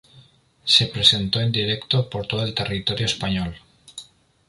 Se 0.65 0.87
presentó 0.87 1.39
en 1.41 1.51
directo 1.51 2.09
por 2.09 2.25
todo 2.25 2.41
el 2.43 2.55
territorio 2.55 3.05
español. 3.05 3.53